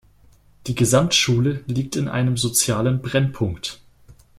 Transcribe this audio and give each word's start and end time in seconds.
Die 0.65 0.73
Gesamtschule 0.73 1.63
liegt 1.67 1.95
in 1.95 2.07
einem 2.07 2.35
sozialen 2.35 3.03
Brennpunkt. 3.03 3.81